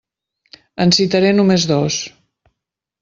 En 0.85 0.95
citaré 0.99 1.33
només 1.41 1.67
dos. 1.73 1.99